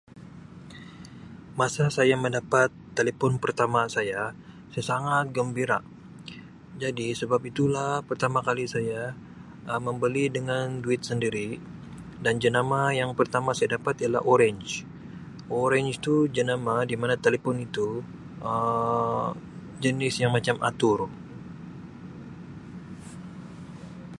[1.59, 4.21] "Masa saya mendapat telefon pertama saya,
[4.73, 5.79] saya sangat gembira
[6.83, 9.01] jadi sebab itu lah pertama kali saya
[9.71, 11.49] Um membeli dengan duit sendiri
[12.25, 14.71] dan jenama yang pertama saya dapat ialah ""Orange""
[15.61, 17.87] orange tu jenama dimana telefon itu
[18.49, 19.31] Um
[19.83, 20.99] jenis yang macam atur."